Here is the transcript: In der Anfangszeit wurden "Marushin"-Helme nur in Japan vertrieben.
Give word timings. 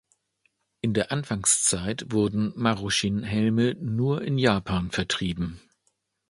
In 0.81 0.95
der 0.95 1.11
Anfangszeit 1.11 2.07
wurden 2.11 2.53
"Marushin"-Helme 2.55 3.75
nur 3.79 4.23
in 4.23 4.39
Japan 4.39 4.89
vertrieben. 4.89 5.61